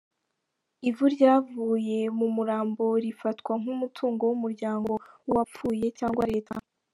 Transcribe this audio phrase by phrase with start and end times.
[0.89, 4.91] Ivu ryavuye mu murambo rifatwa nk’umutungo w’umuryango
[5.25, 6.53] w’uwapfuye cyangwa Leta.